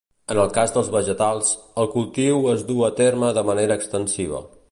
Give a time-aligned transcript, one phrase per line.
[0.35, 1.51] En el cas dels vegetals,
[1.83, 4.43] el cultiu es duu a terme de manera extensiva.